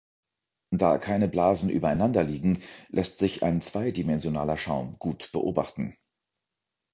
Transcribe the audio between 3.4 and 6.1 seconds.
ein zweidimensionaler Schaum gut beobachten.